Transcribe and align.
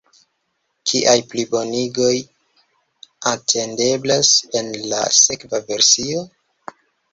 Kiaj 0.91 1.13
plibonigoj 1.33 2.13
atendeblas 3.33 4.33
en 4.63 4.75
la 4.95 5.05
sekva 5.21 5.63
versio? 5.71 6.27